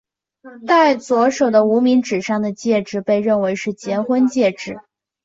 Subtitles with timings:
[0.65, 4.79] 戴左手的无名指上的戒指被认为是结婚戒指。